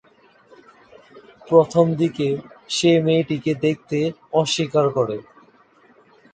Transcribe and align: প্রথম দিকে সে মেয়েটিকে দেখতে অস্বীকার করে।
প্রথম 1.47 1.85
দিকে 1.93 2.27
সে 2.69 2.91
মেয়েটিকে 3.05 3.51
দেখতে 3.65 3.97
অস্বীকার 4.33 4.85
করে। 4.97 5.17